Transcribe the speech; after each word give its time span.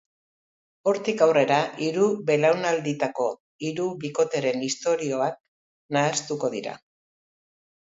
Hortik 0.91 1.21
aurrera, 1.25 1.57
hiru 1.89 2.07
belaunalditako 2.31 3.29
hiru 3.69 3.89
bikoteren 4.03 4.67
istorioak 4.73 5.41
nahastuko 6.01 6.57
dira. 6.61 6.79